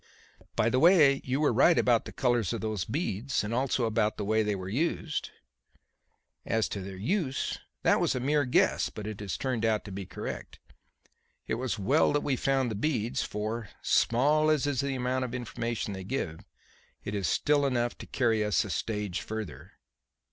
[0.55, 4.17] "By the way, you were right about the colours of those beads, and also about
[4.17, 5.29] the way they were used."
[6.43, 9.91] "As to their use, that was a mere guess; but it has turned out to
[9.91, 10.57] be correct.
[11.45, 15.35] It was well that we found the beads, for, small as is the amount of
[15.35, 16.39] information they give,
[17.03, 19.73] it is still enough to carry us a stage further."